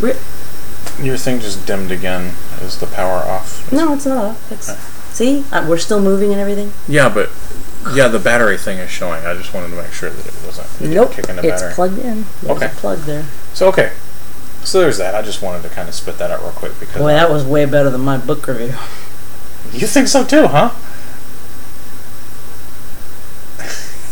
Re- 0.00 0.16
Your 1.04 1.16
thing 1.16 1.40
just 1.40 1.66
dimmed 1.66 1.90
again. 1.90 2.34
Is 2.62 2.78
the 2.78 2.86
power 2.86 3.18
off? 3.24 3.70
no, 3.72 3.92
it's 3.94 4.06
not 4.06 4.24
off. 4.24 4.52
It's, 4.52 4.68
Okay. 4.70 4.80
See, 5.12 5.44
uh, 5.52 5.66
we're 5.68 5.76
still 5.78 6.00
moving 6.00 6.30
and 6.32 6.40
everything. 6.40 6.72
Yeah, 6.88 7.08
but 7.08 7.30
yeah, 7.92 8.06
the 8.08 8.18
battery 8.20 8.56
thing 8.56 8.78
is 8.78 8.90
showing. 8.90 9.26
I 9.26 9.34
just 9.34 9.52
wanted 9.52 9.70
to 9.70 9.76
make 9.76 9.92
sure 9.92 10.08
that 10.08 10.24
it 10.26 10.34
wasn't 10.46 10.68
Nope, 10.92 11.12
kick 11.12 11.28
in 11.28 11.36
the 11.36 11.46
it's 11.48 11.74
plugged 11.74 11.98
in. 11.98 12.24
There's 12.42 12.56
Okay. 12.62 12.68
plug 12.76 13.00
there. 13.00 13.26
so 13.52 13.68
okay, 13.68 13.92
so 14.62 14.80
there's 14.80 14.98
that. 14.98 15.14
I 15.16 15.22
just 15.22 15.42
wanted 15.42 15.62
to 15.64 15.68
kind 15.70 15.88
of 15.88 15.94
spit 15.94 16.16
that 16.18 16.30
out 16.30 16.40
real 16.42 16.52
quick 16.52 16.78
because 16.78 17.00
Boy, 17.02 17.08
that 17.12 17.28
was 17.30 17.44
way 17.44 17.64
better 17.64 17.90
than 17.90 18.02
my 18.02 18.18
book 18.18 18.46
review. 18.46 18.74
you 19.72 19.86
think 19.86 20.06
so 20.08 20.24
too, 20.24 20.46
huh? 20.46 20.70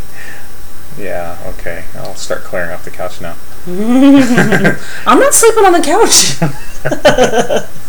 yeah. 1.00 1.38
Okay. 1.58 1.86
I'll 1.96 2.16
start 2.16 2.44
clearing 2.44 2.72
off 2.72 2.84
the 2.86 2.92
couch 2.92 3.22
now. 3.22 3.36
I'm 3.68 5.20
not 5.20 5.34
sleeping 5.34 5.66
on 5.66 5.74
the 5.74 5.82
couch. 5.82 6.36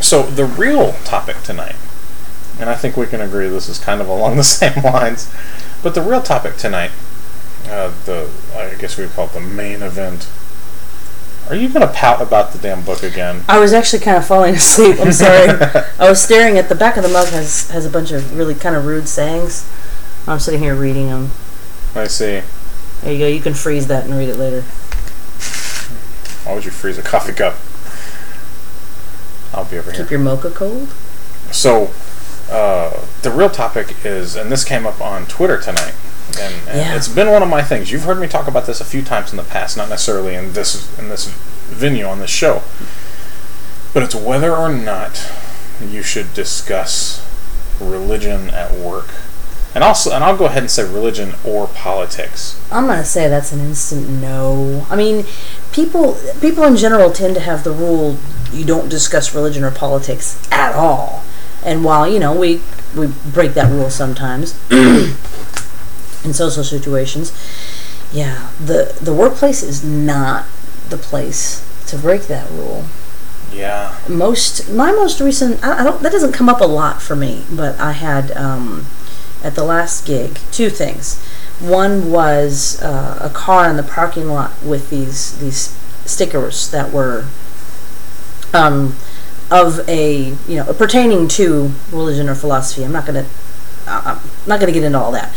So 0.00 0.22
the 0.22 0.46
real 0.46 0.94
topic 1.04 1.42
tonight, 1.42 1.76
and 2.58 2.70
I 2.70 2.74
think 2.74 2.96
we 2.96 3.06
can 3.06 3.20
agree 3.20 3.48
this 3.48 3.68
is 3.68 3.78
kind 3.78 4.00
of 4.00 4.08
along 4.08 4.36
the 4.36 4.42
same 4.58 4.82
lines, 4.82 5.30
but 5.82 5.94
the 5.94 6.00
real 6.00 6.22
topic 6.22 6.56
tonight, 6.56 6.90
uh, 7.68 7.92
the 8.06 8.30
I 8.56 8.74
guess 8.74 8.96
we 8.96 9.06
call 9.06 9.26
it 9.26 9.34
the 9.34 9.40
main 9.40 9.82
event. 9.82 10.28
Are 11.48 11.54
you 11.54 11.68
going 11.68 11.86
to 11.86 11.92
pout 11.92 12.22
about 12.22 12.52
the 12.52 12.58
damn 12.58 12.82
book 12.82 13.02
again? 13.02 13.44
I 13.48 13.58
was 13.58 13.72
actually 13.72 14.00
kind 14.00 14.16
of 14.16 14.26
falling 14.26 14.54
asleep. 14.54 14.98
I'm 15.00 15.12
sorry. 15.12 15.48
I 15.98 16.08
was 16.08 16.22
staring 16.22 16.58
at 16.58 16.68
the 16.68 16.74
back 16.74 16.96
of 16.96 17.02
the 17.02 17.08
mug 17.08 17.28
has 17.28 17.70
has 17.70 17.84
a 17.84 17.90
bunch 17.90 18.10
of 18.10 18.36
really 18.36 18.54
kind 18.54 18.74
of 18.74 18.86
rude 18.86 19.08
sayings. 19.08 19.68
I'm 20.26 20.38
sitting 20.38 20.60
here 20.60 20.74
reading 20.74 21.06
them. 21.08 21.30
I 21.94 22.06
see. 22.06 22.42
There 23.02 23.12
you 23.12 23.18
go. 23.18 23.26
You 23.26 23.40
can 23.40 23.54
freeze 23.54 23.86
that 23.88 24.04
and 24.04 24.14
read 24.14 24.28
it 24.28 24.36
later. 24.36 24.62
Why 26.44 26.54
would 26.54 26.64
you 26.64 26.70
freeze 26.70 26.98
a 26.98 27.02
coffee 27.02 27.32
cup? 27.32 27.54
I'll 29.54 29.64
be 29.68 29.78
over 29.78 29.90
here. 29.90 30.02
Keep 30.02 30.10
your 30.10 30.20
mocha 30.20 30.50
cold. 30.50 30.88
So, 31.50 31.90
uh, 32.50 33.04
the 33.22 33.30
real 33.30 33.50
topic 33.50 33.94
is, 34.04 34.36
and 34.36 34.50
this 34.52 34.64
came 34.64 34.86
up 34.86 35.00
on 35.00 35.26
Twitter 35.26 35.60
tonight, 35.60 35.94
and, 36.40 36.54
and 36.68 36.78
Yeah. 36.78 36.94
it's 36.96 37.08
been 37.08 37.30
one 37.30 37.42
of 37.42 37.48
my 37.48 37.62
things. 37.62 37.90
You've 37.90 38.04
heard 38.04 38.20
me 38.20 38.28
talk 38.28 38.46
about 38.46 38.66
this 38.66 38.80
a 38.80 38.84
few 38.84 39.02
times 39.02 39.32
in 39.32 39.36
the 39.36 39.42
past, 39.42 39.76
not 39.76 39.88
necessarily 39.88 40.34
in 40.34 40.52
this 40.52 40.86
in 40.98 41.08
this 41.08 41.26
venue 41.26 42.04
on 42.06 42.20
this 42.20 42.30
show, 42.30 42.62
but 43.92 44.02
it's 44.04 44.14
whether 44.14 44.54
or 44.54 44.68
not 44.68 45.30
you 45.84 46.02
should 46.02 46.32
discuss 46.34 47.24
religion 47.80 48.50
at 48.50 48.72
work, 48.72 49.08
and 49.74 49.84
also, 49.84 50.10
and 50.12 50.24
I'll 50.24 50.36
go 50.36 50.46
ahead 50.46 50.62
and 50.62 50.70
say 50.70 50.82
religion 50.82 51.34
or 51.44 51.68
politics. 51.68 52.60
I'm 52.72 52.86
gonna 52.86 53.04
say 53.04 53.28
that's 53.28 53.52
an 53.52 53.60
instant 53.60 54.08
no. 54.08 54.86
I 54.90 54.96
mean, 54.96 55.24
people 55.72 56.18
people 56.40 56.64
in 56.64 56.76
general 56.76 57.10
tend 57.10 57.34
to 57.34 57.40
have 57.40 57.62
the 57.62 57.72
rule 57.72 58.18
you 58.52 58.64
don't 58.64 58.88
discuss 58.88 59.34
religion 59.34 59.62
or 59.62 59.70
politics 59.70 60.40
at 60.50 60.74
all. 60.74 61.22
And 61.64 61.84
while 61.84 62.08
you 62.10 62.18
know 62.18 62.36
we 62.36 62.60
we 62.96 63.08
break 63.32 63.54
that 63.54 63.70
rule 63.70 63.90
sometimes 63.90 64.58
in 64.70 66.32
social 66.32 66.64
situations, 66.64 67.32
yeah, 68.12 68.50
the 68.58 68.96
the 69.00 69.14
workplace 69.14 69.62
is 69.62 69.84
not 69.84 70.46
the 70.88 70.96
place 70.96 71.64
to 71.86 71.96
break 71.96 72.22
that 72.22 72.50
rule. 72.50 72.86
Yeah, 73.52 73.98
Most 74.08 74.70
my 74.70 74.90
most 74.92 75.20
recent 75.20 75.62
I, 75.64 75.80
I 75.80 75.84
don't 75.84 76.02
that 76.02 76.12
doesn't 76.12 76.32
come 76.32 76.48
up 76.48 76.60
a 76.60 76.66
lot 76.66 77.02
for 77.02 77.14
me, 77.14 77.44
but 77.50 77.78
I 77.78 77.92
had 77.92 78.30
um, 78.36 78.86
at 79.42 79.54
the 79.54 79.64
last 79.64 80.06
gig 80.06 80.38
two 80.50 80.70
things. 80.70 81.22
One 81.60 82.10
was 82.10 82.80
uh, 82.82 83.18
a 83.20 83.30
car 83.30 83.68
in 83.68 83.76
the 83.76 83.82
parking 83.82 84.28
lot 84.28 84.62
with 84.62 84.90
these 84.90 85.38
these 85.38 85.76
stickers 86.04 86.70
that 86.70 86.92
were 86.92 87.26
um, 88.52 88.96
of 89.50 89.86
a 89.88 90.34
you 90.48 90.56
know 90.56 90.72
pertaining 90.72 91.28
to 91.28 91.72
religion 91.90 92.28
or 92.28 92.34
philosophy. 92.34 92.84
I'm 92.84 92.92
not 92.92 93.06
gonna 93.06 93.26
uh, 93.86 94.18
I'm 94.22 94.30
not 94.46 94.60
gonna 94.60 94.72
get 94.72 94.84
into 94.84 94.98
all 94.98 95.12
that, 95.12 95.34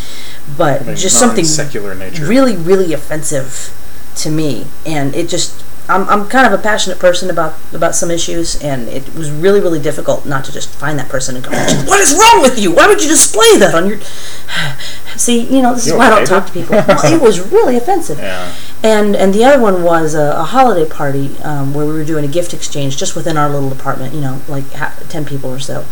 but 0.58 0.82
I 0.82 0.86
mean, 0.86 0.96
just 0.96 1.20
something 1.20 1.46
secular 1.46 1.96
nature. 1.96 2.26
really 2.26 2.56
really 2.56 2.94
offensive 2.94 3.80
to 4.16 4.30
me 4.30 4.68
and 4.86 5.16
it 5.16 5.28
just 5.28 5.64
I'm, 5.90 6.08
I'm 6.08 6.30
kind 6.30 6.48
of 6.52 6.58
a 6.58 6.62
passionate 6.64 6.98
person 6.98 7.30
about 7.30 7.56
about 7.74 7.94
some 7.94 8.10
issues 8.10 8.62
and 8.64 8.88
it 8.88 9.14
was 9.16 9.30
really 9.30 9.60
really 9.60 9.82
difficult 9.82 10.26
not 10.26 10.46
to 10.46 10.52
just 10.52 10.70
find 10.70 10.98
that 10.98 11.10
person 11.10 11.36
and 11.36 11.44
go 11.44 11.52
what 11.86 12.00
is 12.00 12.14
wrong 12.14 12.42
with 12.42 12.58
you? 12.58 12.72
Why 12.74 12.88
would 12.88 13.02
you 13.02 13.10
display 13.10 13.58
that 13.58 13.76
on 13.76 13.88
your 13.88 14.00
see 15.18 15.42
you 15.42 15.62
know 15.62 15.74
this 15.74 15.86
is 15.86 15.92
You 15.92 15.98
why 15.98 16.08
I 16.08 16.10
don't 16.10 16.26
talk 16.28 16.48
to 16.48 16.54
people. 16.54 16.76
Well, 16.88 17.14
it 17.14 17.22
was 17.22 17.40
really 17.52 17.76
offensive. 17.76 18.20
Yeah. 18.24 18.54
and 18.84 19.16
and 19.16 19.34
the 19.34 19.44
other 19.44 19.62
one 19.62 19.84
was 19.84 20.14
a, 20.16 20.32
a 20.38 20.44
holiday 20.44 20.90
party 20.90 21.36
um, 21.44 21.74
where 21.74 21.86
we 21.86 21.92
were 21.94 22.06
doing 22.06 22.24
a 22.24 22.28
gift 22.30 22.54
exchange 22.54 22.96
just 22.98 23.16
within 23.16 23.38
our 23.38 23.50
little 23.50 23.72
apartment 23.72 24.14
you 24.14 24.22
know 24.22 24.42
like 24.48 24.72
ha- 24.74 24.98
10 25.10 25.26
people 25.26 25.50
or 25.50 25.60
so. 25.60 25.86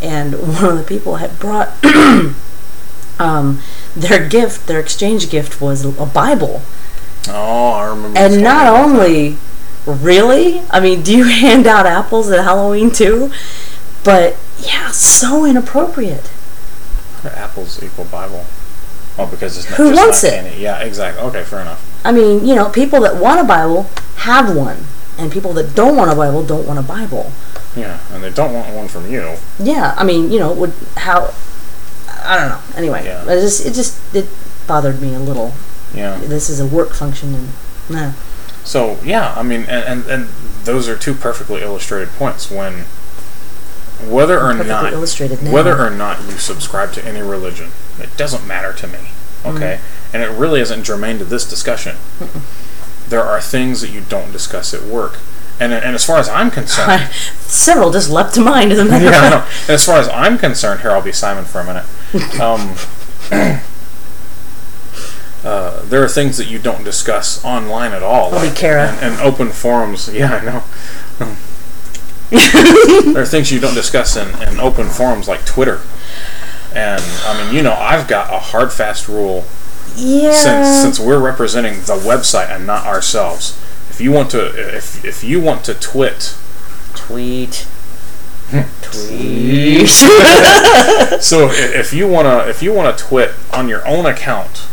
And 0.00 0.34
one 0.54 0.64
of 0.64 0.78
the 0.78 0.84
people 0.84 1.16
had 1.16 1.38
brought 1.38 1.68
um, 3.18 3.60
their 3.94 4.26
gift 4.28 4.66
their 4.66 4.80
exchange 4.80 5.30
gift 5.30 5.60
was 5.60 5.84
a 5.84 6.06
bible 6.06 6.62
Oh, 7.28 7.72
I 7.72 7.88
remember. 7.90 8.18
and 8.18 8.42
not 8.42 8.66
about 8.66 8.88
that. 8.88 9.00
only, 9.00 9.36
really, 9.86 10.60
I 10.70 10.80
mean, 10.80 11.02
do 11.02 11.16
you 11.16 11.24
hand 11.28 11.66
out 11.66 11.86
apples 11.86 12.30
at 12.30 12.44
Halloween 12.44 12.90
too? 12.90 13.30
But 14.04 14.36
yeah, 14.58 14.90
so 14.90 15.44
inappropriate. 15.44 16.30
Apples 17.24 17.82
equal 17.82 18.04
Bible. 18.04 18.44
Oh, 19.16 19.26
because 19.26 19.56
it's 19.56 19.70
not 19.70 19.76
Who 19.78 19.90
just 19.90 20.02
wants 20.02 20.22
not 20.24 20.32
it? 20.32 20.36
candy. 20.42 20.60
Yeah, 20.60 20.80
exactly. 20.80 21.22
Okay, 21.24 21.42
fair 21.44 21.60
enough. 21.60 22.02
I 22.04 22.12
mean, 22.12 22.44
you 22.46 22.54
know, 22.54 22.68
people 22.68 23.00
that 23.02 23.16
want 23.16 23.40
a 23.40 23.44
Bible 23.44 23.84
have 24.16 24.54
one, 24.54 24.84
and 25.18 25.32
people 25.32 25.52
that 25.54 25.74
don't 25.74 25.96
want 25.96 26.10
a 26.12 26.14
Bible 26.16 26.42
don't 26.44 26.66
want 26.66 26.78
a 26.78 26.82
Bible. 26.82 27.32
Yeah, 27.76 27.98
and 28.12 28.22
they 28.22 28.30
don't 28.30 28.52
want 28.52 28.74
one 28.74 28.88
from 28.88 29.10
you. 29.10 29.36
Yeah, 29.58 29.94
I 29.96 30.04
mean, 30.04 30.30
you 30.30 30.38
know, 30.38 30.52
would 30.52 30.72
how? 30.96 31.32
I 32.08 32.36
don't 32.38 32.48
know. 32.48 32.60
Anyway, 32.76 33.04
Yeah. 33.04 33.22
it 33.24 33.40
just 33.40 33.64
it 33.64 33.72
just 33.72 33.98
it 34.14 34.28
bothered 34.66 35.00
me 35.00 35.14
a 35.14 35.18
little. 35.20 35.54
Yeah. 35.94 36.18
This 36.18 36.50
is 36.50 36.60
a 36.60 36.66
work 36.66 36.92
function, 36.94 37.34
and 37.34 37.48
nah. 37.88 38.12
So 38.64 38.98
yeah, 39.04 39.34
I 39.36 39.42
mean, 39.42 39.62
and, 39.62 39.84
and 39.84 40.06
and 40.06 40.28
those 40.64 40.88
are 40.88 40.96
two 40.96 41.14
perfectly 41.14 41.62
illustrated 41.62 42.08
points. 42.14 42.50
When 42.50 42.84
whether 44.10 44.40
or 44.40 44.52
not 44.54 44.92
whether 44.92 45.78
or 45.78 45.90
not 45.90 46.22
you 46.24 46.32
subscribe 46.32 46.92
to 46.94 47.04
any 47.04 47.20
religion, 47.22 47.70
it 48.00 48.16
doesn't 48.16 48.46
matter 48.46 48.72
to 48.72 48.86
me. 48.86 48.98
Okay, 49.44 49.80
and 50.12 50.22
it 50.22 50.30
really 50.30 50.60
isn't 50.60 50.84
germane 50.84 51.18
to 51.18 51.24
this 51.24 51.48
discussion. 51.48 51.96
There 53.08 53.22
are 53.22 53.40
things 53.40 53.82
that 53.82 53.90
you 53.90 54.00
don't 54.00 54.32
discuss 54.32 54.72
at 54.72 54.82
work, 54.82 55.18
and 55.60 55.72
and 55.72 55.94
as 55.94 56.04
far 56.04 56.18
as 56.18 56.28
I'm 56.28 56.50
concerned, 56.50 57.10
Several 57.40 57.92
just 57.92 58.10
leapt 58.10 58.34
to 58.34 58.40
mind. 58.40 58.72
As 58.72 58.78
a 58.78 58.84
matter 58.84 59.04
yeah, 59.04 59.20
I 59.20 59.26
of 59.26 59.30
know. 59.32 59.40
fact. 59.40 59.68
And 59.68 59.74
as 59.74 59.84
far 59.84 59.98
as 59.98 60.08
I'm 60.08 60.38
concerned, 60.38 60.80
here 60.80 60.90
I'll 60.90 61.02
be 61.02 61.12
Simon 61.12 61.44
for 61.44 61.60
a 61.60 61.64
minute. 61.64 61.84
Um, 62.40 62.74
uh, 65.44 65.82
there 65.84 66.02
are 66.02 66.08
things 66.08 66.38
that 66.38 66.48
you 66.48 66.58
don't 66.58 66.84
discuss 66.84 67.44
online 67.44 67.92
at 67.92 68.02
all. 68.02 68.34
I'll 68.34 68.54
Kara. 68.54 68.88
And, 68.92 69.14
and 69.14 69.20
open 69.20 69.50
forums. 69.50 70.08
Yeah, 70.14 70.34
I 70.36 70.44
know. 70.44 70.62
there 73.12 73.22
are 73.22 73.26
things 73.26 73.52
you 73.52 73.60
don't 73.60 73.74
discuss 73.74 74.16
in, 74.16 74.28
in 74.42 74.58
open 74.58 74.88
forums 74.88 75.28
like 75.28 75.44
Twitter. 75.44 75.82
And 76.74 77.02
I 77.26 77.44
mean, 77.44 77.54
you 77.54 77.62
know, 77.62 77.74
I've 77.74 78.08
got 78.08 78.32
a 78.32 78.38
hard, 78.38 78.72
fast 78.72 79.06
rule 79.08 79.44
Yeah. 79.94 80.32
since 80.32 80.80
since 80.82 80.98
we're 81.00 81.20
representing 81.20 81.74
the 81.80 81.96
website 81.96 82.48
and 82.50 82.66
not 82.66 82.86
ourselves. 82.86 83.56
If 83.90 84.00
you 84.00 84.10
want 84.10 84.30
to, 84.30 84.46
if 84.76 85.04
if 85.04 85.22
you 85.22 85.40
want 85.40 85.64
to 85.66 85.74
twit 85.74 86.34
tweet. 86.94 87.66
Tweet. 88.82 89.88
So 89.88 91.48
if 91.50 91.92
you 91.92 92.06
wanna 92.08 92.46
if 92.48 92.62
you 92.62 92.72
wanna 92.72 92.96
twit 92.96 93.32
on 93.52 93.68
your 93.68 93.86
own 93.86 94.06
account 94.06 94.66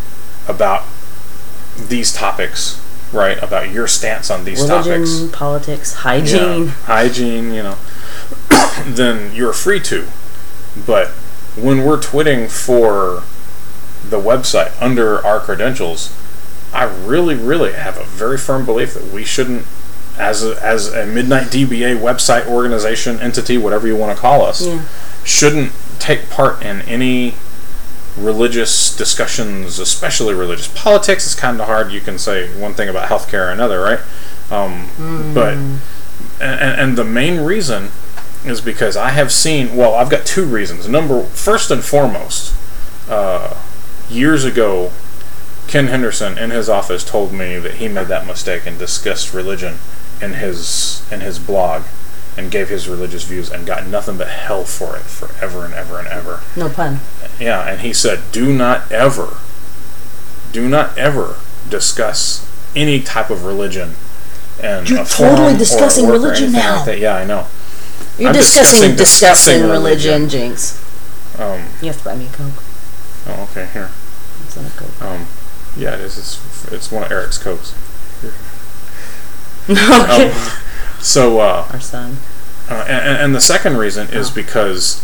about 0.48 0.84
these 1.78 2.12
topics, 2.14 2.82
right? 3.14 3.42
About 3.42 3.70
your 3.72 3.88
stance 3.88 4.30
on 4.30 4.44
these 4.46 4.62
Religion, 4.62 5.06
topics, 5.06 5.36
politics, 5.36 5.94
yeah, 5.94 6.00
hygiene. 6.02 6.68
hygiene, 6.68 7.54
you 7.54 7.64
know, 7.64 7.78
then 8.86 9.34
you're 9.36 9.54
free 9.54 9.80
to. 9.82 10.08
But 10.86 11.10
when 11.56 11.84
we're 11.86 12.02
twitting 12.02 12.48
for 12.48 13.24
the 14.08 14.20
website 14.20 14.72
under 14.82 15.24
our 15.26 15.40
credentials, 15.40 16.16
I 16.74 16.84
really, 16.84 17.36
really 17.36 17.74
have 17.74 17.98
a 17.98 18.04
very 18.06 18.38
firm 18.38 18.66
belief 18.66 18.94
that 18.94 19.12
we 19.12 19.26
shouldn't, 19.26 19.66
as 20.18 20.44
a, 20.44 20.62
as 20.64 20.92
a 20.94 21.06
Midnight 21.06 21.48
DBA 21.48 22.00
website 22.00 22.48
organization 22.48 23.20
entity, 23.20 23.58
whatever 23.58 23.88
you 23.88 23.96
want 23.98 24.16
to 24.16 24.22
call 24.22 24.44
us, 24.46 24.66
Yeah. 24.66 24.84
shouldn't 25.26 25.74
take 26.00 26.30
part 26.30 26.62
in 26.64 26.82
any 26.84 27.36
religious 28.18 28.96
discussions, 28.96 29.80
especially 29.80 30.34
religious. 30.34 30.68
Politics 30.70 31.26
is 31.26 31.36
kind 31.36 31.60
of 31.60 31.68
hard. 31.68 31.92
You 31.92 32.02
can 32.02 32.18
say 32.18 32.50
one 32.60 32.74
thing 32.74 32.90
about 32.90 33.10
healthcare 33.10 33.48
or 33.48 33.52
another, 33.52 33.80
right? 33.82 34.00
Um, 34.52 35.34
But 35.34 35.54
and, 36.40 36.80
and 36.80 36.98
the 36.98 37.04
main 37.06 37.40
reason 37.42 37.90
is 38.46 38.60
because 38.62 38.98
I 38.98 39.10
have 39.12 39.32
seen. 39.32 39.76
Well, 39.76 39.94
I've 39.96 40.10
got 40.10 40.26
two 40.26 40.46
reasons. 40.46 40.88
Number 40.88 41.24
first 41.24 41.72
and 41.72 41.84
foremost, 41.84 42.54
uh, 43.10 43.56
years 44.10 44.44
ago, 44.44 44.92
Ken 45.68 45.88
Henderson 45.88 46.38
in 46.38 46.50
his 46.50 46.68
office 46.68 47.04
told 47.04 47.32
me 47.32 47.58
that 47.60 47.76
he 47.76 47.88
made 47.88 48.08
that 48.08 48.26
mistake 48.28 48.66
and 48.66 48.78
discussed 48.78 49.34
religion 49.34 49.78
in 50.22 50.34
his 50.34 51.04
in 51.12 51.22
his 51.22 51.40
blog 51.40 51.84
and 52.38 52.50
gave 52.50 52.70
his 52.70 52.88
religious 52.88 53.24
views 53.24 53.50
and 53.52 53.66
got 53.66 53.86
nothing 53.86 54.18
but 54.18 54.28
hell 54.30 54.64
for 54.64 54.96
it 54.96 55.04
forever 55.04 55.66
and 55.66 55.74
ever 55.74 56.00
and 56.00 56.08
ever. 56.08 56.42
No 56.56 56.70
pun. 56.70 57.00
Yeah, 57.42 57.68
and 57.68 57.82
he 57.82 57.92
said, 57.94 58.22
"Do 58.32 58.54
not 58.54 58.92
ever, 58.92 59.38
do 60.52 60.70
not 60.70 60.98
ever 60.98 61.38
discuss 61.70 62.48
any 62.76 63.02
type 63.02 63.30
of 63.30 63.44
religion." 63.44 63.96
And 64.62 64.88
You're 64.88 65.04
totally 65.06 65.58
discussing 65.58 66.08
religion 66.08 66.52
now. 66.52 66.86
like. 66.86 67.00
Yeah, 67.00 67.16
I 67.16 67.26
know. 67.26 67.48
You're 68.20 68.30
I'm 68.30 68.36
discussing 68.36 68.96
discussing 68.96 69.58
disgusting, 69.58 69.62
religion, 69.64 70.22
religion. 70.22 70.30
Jinx. 70.30 71.40
Um, 71.40 71.66
You 71.82 71.88
have 71.88 71.98
to 71.98 72.04
buy 72.04 72.16
me 72.16 72.28
a 72.28 72.30
Coke. 72.30 72.64
oh, 73.28 73.48
okay, 73.52 73.68
here. 73.74 73.90
It's 74.46 74.56
not 74.56 74.68
a 74.68 74.78
Coke. 74.78 75.02
Um, 75.02 75.26
yeah, 75.76 75.96
it 75.96 76.02
is. 76.02 76.18
It's, 76.18 76.72
it's 76.72 76.92
one 76.92 77.04
of 77.04 77.12
Eric's 77.12 77.38
cokes. 77.40 77.74
okay. 79.70 80.32
Um, 80.32 80.52
so, 81.00 81.40
uh, 81.40 81.68
Our 81.72 81.80
son. 81.80 82.18
Uh, 82.70 82.86
and, 82.88 83.18
and 83.24 83.36
the 83.36 83.42
second 83.42 83.78
reason 83.78 84.08
is 84.10 84.30
Oh. 84.30 84.34
because 84.36 85.04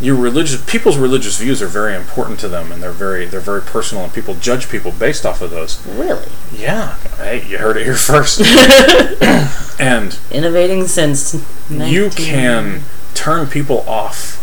your 0.00 0.14
religious 0.14 0.62
people's 0.70 0.96
religious 0.96 1.38
views 1.38 1.60
are 1.60 1.66
very 1.66 1.94
important 1.96 2.38
to 2.40 2.48
them, 2.48 2.70
and 2.70 2.82
they're 2.82 2.92
very 2.92 3.26
they're 3.26 3.40
very 3.40 3.62
personal, 3.62 4.04
and 4.04 4.12
people 4.14 4.34
judge 4.34 4.68
people 4.68 4.92
based 4.92 5.26
off 5.26 5.40
of 5.42 5.50
those. 5.50 5.84
Really? 5.86 6.28
Yeah, 6.52 6.96
hey, 7.16 7.44
you 7.48 7.58
heard 7.58 7.76
it 7.76 7.84
here 7.84 7.96
first. 7.96 8.40
and 9.80 10.18
Innovating 10.30 10.86
since. 10.86 11.34
you 11.70 12.10
can 12.10 12.82
turn 13.14 13.46
people 13.48 13.80
off 13.88 14.36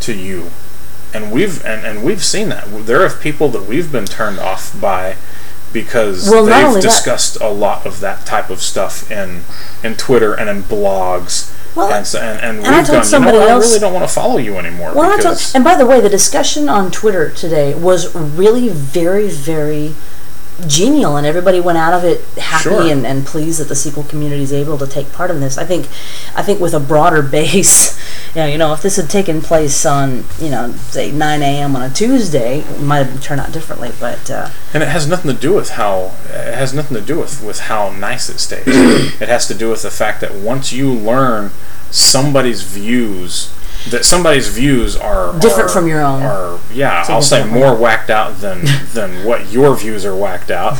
to 0.00 0.14
you, 0.14 0.50
and 1.14 1.30
we've 1.32 1.64
and, 1.64 1.86
and 1.86 2.02
we've 2.04 2.24
seen 2.24 2.48
that. 2.48 2.66
There 2.86 3.02
are 3.04 3.10
people 3.10 3.48
that 3.50 3.64
we've 3.68 3.90
been 3.92 4.06
turned 4.06 4.38
off 4.40 4.78
by 4.80 5.16
because 5.72 6.28
Well, 6.28 6.44
they've 6.44 6.74
that- 6.74 6.82
discussed 6.82 7.40
a 7.40 7.48
lot 7.48 7.86
of 7.86 8.00
that 8.00 8.26
type 8.26 8.50
of 8.50 8.60
stuff 8.62 9.10
in 9.10 9.44
in 9.84 9.94
Twitter 9.96 10.34
and 10.34 10.50
in 10.50 10.62
blogs. 10.64 11.50
Well, 11.74 11.92
and, 11.92 12.06
so, 12.06 12.20
and, 12.20 12.38
and, 12.40 12.58
and 12.58 12.66
I 12.66 12.78
we've 12.78 12.86
told 12.86 12.96
gone, 12.98 13.04
somebody 13.04 13.38
you 13.38 13.44
know, 13.44 13.48
else- 13.50 13.64
I 13.64 13.68
really 13.68 13.80
don't 13.80 13.92
want 13.94 14.06
to 14.08 14.14
follow 14.14 14.36
you 14.38 14.56
anymore 14.56 14.92
Well, 14.94 15.10
I 15.10 15.16
told, 15.22 15.38
and 15.54 15.64
by 15.64 15.74
the 15.76 15.86
way, 15.86 16.00
the 16.00 16.08
discussion 16.10 16.68
on 16.68 16.90
Twitter 16.90 17.30
today 17.30 17.74
was 17.74 18.14
really 18.14 18.68
very, 18.68 19.28
very 19.28 19.94
genial, 20.68 21.16
and 21.16 21.26
everybody 21.26 21.60
went 21.60 21.78
out 21.78 21.92
of 21.94 22.04
it 22.04 22.24
happy 22.38 22.62
Sure. 22.62 22.82
and, 22.90 23.06
and 23.06 23.26
pleased 23.26 23.60
that 23.60 23.68
the 23.68 23.74
SQL 23.74 24.08
community 24.08 24.42
is 24.42 24.52
able 24.52 24.78
to 24.78 24.86
take 24.86 25.12
part 25.12 25.30
in 25.30 25.40
this. 25.40 25.58
I 25.58 25.64
think, 25.64 25.86
I 26.34 26.42
think 26.42 26.60
with 26.60 26.74
a 26.74 26.80
broader 26.80 27.22
base, 27.36 27.98
you 28.34 28.40
know, 28.42 28.46
you 28.46 28.58
know, 28.58 28.72
if 28.72 28.82
this 28.82 28.96
had 28.96 29.10
taken 29.10 29.40
place 29.40 29.84
on, 29.84 30.24
you 30.38 30.50
know, 30.50 30.72
say 30.72 31.10
9 31.12 31.42
a.m. 31.42 31.76
on 31.76 31.82
a 31.82 31.90
Tuesday, 31.90 32.60
it 32.60 32.80
might 32.80 33.06
have 33.06 33.22
turned 33.22 33.40
out 33.40 33.52
differently. 33.52 33.90
But 34.00 34.30
uh, 34.30 34.50
and 34.72 34.82
it 34.82 34.88
has 34.88 35.06
nothing 35.06 35.34
to 35.34 35.38
do 35.38 35.52
with 35.54 35.70
how 35.70 36.12
it 36.26 36.54
has 36.54 36.72
nothing 36.72 36.96
to 36.96 37.02
do 37.02 37.18
with 37.18 37.42
with 37.42 37.60
how 37.60 37.90
nice 37.90 38.28
it 38.28 38.38
stays. 38.38 38.64
it 38.66 39.28
has 39.28 39.46
to 39.48 39.54
do 39.54 39.68
with 39.70 39.82
the 39.82 39.90
fact 39.90 40.20
that 40.20 40.34
once 40.34 40.72
you 40.72 40.90
learn 40.92 41.50
somebody's 41.90 42.62
views 42.62 43.52
that 43.90 44.04
somebody's 44.04 44.48
views 44.48 44.96
are 44.96 45.32
Different 45.40 45.70
are- 45.70 45.72
from 45.72 45.86
your 45.88 46.02
own. 46.02 46.22
Are 46.22 46.58
yeah, 46.72 47.04
I'll 47.08 47.22
say 47.22 47.44
more 47.44 47.74
whacked 47.74 48.10
out 48.10 48.38
than 48.40 48.64
than 48.92 49.24
what 49.24 49.50
your 49.50 49.74
views 49.76 50.04
are 50.04 50.14
whacked 50.16 50.50
out. 50.50 50.78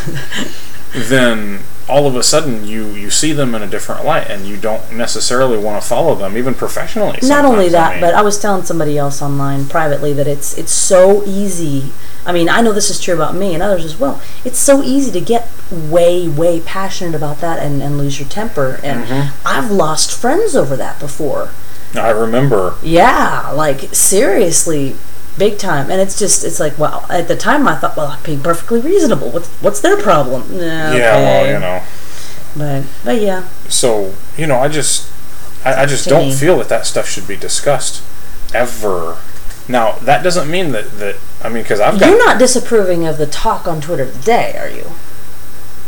then 0.93 1.61
all 1.89 2.07
of 2.07 2.15
a 2.15 2.23
sudden 2.23 2.65
you 2.67 2.91
you 2.93 3.11
see 3.11 3.33
them 3.33 3.55
in 3.55 3.63
a 3.63 3.67
different 3.67 4.05
light, 4.05 4.31
and 4.31 4.47
you 4.47 4.57
don't 4.57 4.93
necessarily 4.93 5.59
want 5.59 5.83
to 5.83 5.87
follow 5.89 6.15
them, 6.15 6.37
even 6.37 6.55
professionally. 6.55 7.19
not 7.23 7.45
only 7.45 7.69
sometimes. 7.69 7.75
I 7.75 7.79
that, 7.79 7.91
mean, 7.95 8.01
but 8.03 8.15
I 8.15 8.23
was 8.23 8.39
telling 8.39 8.63
somebody 8.65 8.97
else 8.99 9.21
online 9.21 9.67
privately 9.67 10.13
that 10.13 10.27
it's 10.27 10.57
it's 10.57 10.73
so 10.73 11.25
easy. 11.25 11.93
I 12.25 12.31
mean, 12.31 12.49
I 12.49 12.61
know 12.61 12.73
this 12.73 12.89
is 12.89 13.01
true 13.01 13.15
about 13.15 13.35
me 13.35 13.53
and 13.53 13.63
others 13.63 13.85
as 13.85 13.99
well. 13.99 14.23
It's 14.45 14.59
so 14.59 14.81
easy 14.81 15.11
to 15.11 15.21
get 15.21 15.49
way, 15.73 16.29
way 16.29 16.61
passionate 16.61 17.17
about 17.17 17.39
that 17.41 17.59
and, 17.59 17.83
and 17.83 17.99
lose 17.99 18.21
your 18.21 18.29
temper. 18.29 18.79
And 18.85 19.03
Mm-hmm. 19.07 19.45
I've 19.45 19.73
lost 19.73 20.13
friends 20.17 20.55
over 20.55 20.77
that 20.77 21.01
before. 21.01 21.51
I 21.95 22.11
remember 22.11 22.77
Yeah, 22.83 23.51
like 23.51 23.95
seriously, 23.95 24.97
big 25.39 25.59
time. 25.59 25.91
And 25.91 26.01
it's 26.01 26.19
just, 26.19 26.45
it's 26.45 26.59
like, 26.61 26.79
well, 26.79 27.05
at 27.11 27.29
the 27.29 27.37
time 27.37 27.69
I 27.69 27.77
thought, 27.77 27.97
well, 27.97 28.07
I'm 28.09 28.23
being 28.23 28.41
perfectly 28.43 28.81
reasonable. 28.81 29.31
What's 29.31 29.49
what's 29.61 29.81
their 29.81 30.01
problem? 30.01 30.45
Yeah, 30.53 30.95
yeah, 30.95 31.17
well, 31.17 31.47
you 31.53 31.59
know. 31.59 31.83
But 32.57 32.85
but 33.05 33.21
yeah, 33.21 33.49
So 33.69 34.15
you 34.37 34.47
know, 34.47 34.57
I 34.59 34.69
just, 34.69 35.11
I, 35.65 35.83
I 35.83 35.87
just 35.87 36.09
don't 36.09 36.33
feel 36.33 36.59
that 36.59 36.69
that 36.69 36.87
stuff 36.87 37.09
should 37.09 37.27
be 37.29 37.37
discussed 37.37 38.03
ever. 38.55 39.19
Now 39.69 39.93
that 40.01 40.23
doesn't 40.23 40.51
mean 40.51 40.73
that 40.73 40.91
that 40.99 41.17
I 41.43 41.49
mean 41.49 41.63
because 41.63 41.81
I've 41.81 41.99
got 41.99 42.09
you're 42.11 42.27
not 42.27 42.39
disapproving 42.39 43.07
of 43.07 43.17
the 43.17 43.27
talk 43.27 43.67
on 43.69 43.81
Twitter 43.81 44.11
today, 44.11 44.57
are 44.59 44.69
you? 44.69 44.91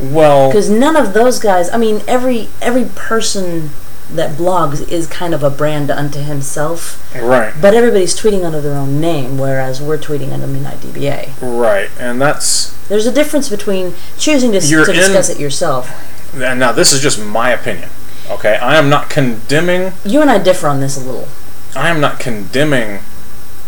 well 0.01 0.49
because 0.49 0.69
none 0.69 0.97
of 0.97 1.15
those 1.15 1.39
guys 1.39 1.71
i 1.71 1.77
mean 1.77 2.03
every 2.09 2.49
every 2.61 2.85
person 2.97 3.71
that 4.11 4.37
blogs 4.37 4.87
is 4.91 5.07
kind 5.07 5.33
of 5.35 5.43
a 5.43 5.51
brand 5.51 5.91
unto 5.91 6.19
himself 6.21 7.01
right 7.15 7.55
but 7.61 7.75
everybody's 7.75 8.15
tweeting 8.19 8.45
under 8.45 8.61
their 8.61 8.75
own 8.75 9.01
name 9.01 9.39
whereas 9.39 9.81
we're 9.81 9.97
tweeting 9.99 10.33
under 10.33 10.47
midnight 10.47 10.79
dba 10.79 11.31
right 11.41 11.91
and 11.99 12.21
that's 12.21 12.73
there's 12.89 13.07
a 13.07 13.13
difference 13.13 13.49
between 13.49 13.95
choosing 14.19 14.51
to, 14.53 14.59
s- 14.59 14.71
You're 14.71 14.89
in- 14.89 14.95
discuss 14.97 15.31
it 15.31 15.41
yourself 15.41 15.91
and 16.35 16.59
now 16.61 16.73
this 16.73 16.93
is 16.93 17.01
just 17.01 17.19
my 17.25 17.51
opinion. 17.51 17.89
Okay, 18.29 18.57
I 18.57 18.77
am 18.77 18.89
not 18.89 19.09
condemning. 19.09 19.93
you 20.05 20.21
and 20.21 20.29
i 20.31 20.39
differ 20.39 20.67
on 20.67 20.81
this 20.81 20.97
a 20.97 21.01
little 21.01 21.29
I 21.77 21.89
am 21.91 22.01
not 22.01 22.19
condemning 22.21 22.99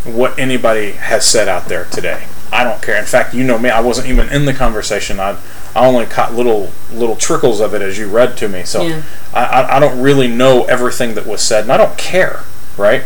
what 0.04 0.38
anybody 0.38 0.92
has 0.92 1.26
said 1.26 1.48
out 1.48 1.66
there 1.66 1.84
today. 1.86 2.26
I 2.52 2.64
don't 2.64 2.82
care. 2.82 2.96
In 2.96 3.04
fact, 3.04 3.34
you 3.34 3.44
know 3.44 3.58
me. 3.58 3.70
I 3.70 3.80
wasn't 3.80 4.08
even 4.08 4.28
in 4.28 4.44
the 4.44 4.54
conversation. 4.54 5.20
I 5.20 5.38
I 5.74 5.86
only 5.86 6.06
caught 6.06 6.34
little 6.34 6.72
little 6.92 7.16
trickles 7.16 7.60
of 7.60 7.74
it 7.74 7.82
as 7.82 7.98
you 7.98 8.08
read 8.08 8.36
to 8.38 8.48
me. 8.48 8.64
So 8.64 8.86
Yeah. 8.86 9.02
I, 9.34 9.44
I 9.44 9.76
I 9.76 9.80
don't 9.80 10.00
really 10.00 10.28
know 10.28 10.64
everything 10.64 11.14
that 11.14 11.26
was 11.26 11.42
said, 11.42 11.64
and 11.64 11.72
I 11.72 11.76
don't 11.76 11.98
care. 11.98 12.44
Right? 12.76 13.04